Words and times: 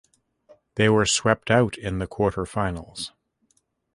They 0.77 0.89
were 0.89 1.05
swept 1.05 1.51
out 1.51 1.77
in 1.77 1.99
the 1.99 2.07
quarterfinals. 2.07 3.11